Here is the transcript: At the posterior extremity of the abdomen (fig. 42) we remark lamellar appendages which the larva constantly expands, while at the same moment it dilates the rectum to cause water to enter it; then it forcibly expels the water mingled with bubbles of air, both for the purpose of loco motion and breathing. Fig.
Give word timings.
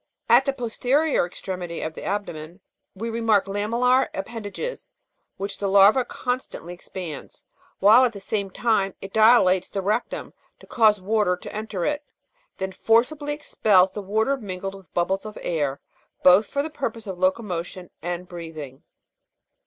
At 0.27 0.45
the 0.45 0.53
posterior 0.53 1.27
extremity 1.27 1.81
of 1.81 1.93
the 1.93 2.03
abdomen 2.03 2.53
(fig. 2.53 2.57
42) 2.95 2.99
we 2.99 3.09
remark 3.11 3.45
lamellar 3.45 4.07
appendages 4.15 4.89
which 5.37 5.59
the 5.59 5.67
larva 5.67 6.03
constantly 6.05 6.73
expands, 6.73 7.45
while 7.77 8.03
at 8.03 8.13
the 8.13 8.19
same 8.19 8.51
moment 8.63 8.95
it 8.99 9.13
dilates 9.13 9.69
the 9.69 9.83
rectum 9.83 10.33
to 10.59 10.65
cause 10.65 10.99
water 10.99 11.37
to 11.37 11.55
enter 11.55 11.85
it; 11.85 12.03
then 12.57 12.69
it 12.69 12.75
forcibly 12.75 13.31
expels 13.33 13.91
the 13.93 14.01
water 14.01 14.35
mingled 14.37 14.73
with 14.73 14.91
bubbles 14.95 15.23
of 15.23 15.37
air, 15.39 15.79
both 16.23 16.47
for 16.47 16.63
the 16.63 16.71
purpose 16.71 17.05
of 17.05 17.19
loco 17.19 17.43
motion 17.43 17.91
and 18.01 18.27
breathing. 18.27 18.77
Fig. 18.77 18.83